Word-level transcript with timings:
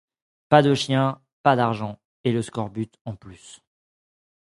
Pas 0.49 0.63
de 0.63 0.73
chiens, 0.73 1.21
pas 1.43 1.55
d'argent, 1.55 1.99
et 2.23 2.31
le 2.31 2.41
scorbut 2.41 2.91
en 3.05 3.15
plus. 3.15 3.61